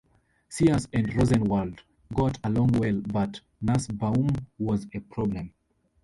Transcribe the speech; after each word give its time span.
Sears 0.49 0.87
and 0.93 1.13
Rosenwald 1.15 1.83
got 2.15 2.39
along 2.43 2.69
well, 2.71 3.01
but 3.13 3.39
Nusbaum 3.61 4.35
was 4.57 4.87
a 4.95 4.99
problem. 4.99 5.53